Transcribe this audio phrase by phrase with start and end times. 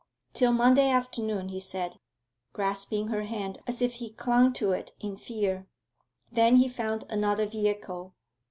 [0.33, 1.99] 'Till Monday afternoon,' he said,
[2.53, 5.67] grasping her hand as if he clung to it in fear.
[6.31, 8.15] Then he found another vehicle.